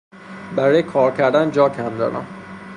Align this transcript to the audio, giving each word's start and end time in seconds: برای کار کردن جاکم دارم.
برای 0.55 0.83
کار 0.83 1.11
کردن 1.17 1.51
جاکم 1.51 1.97
دارم. 1.97 2.25